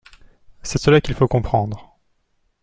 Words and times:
C’est 0.63 0.79
cela 0.81 0.99
qu’il 0.99 1.13
faut 1.13 1.27
comprendre. 1.27 1.99